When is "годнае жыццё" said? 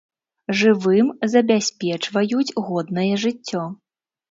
2.71-3.63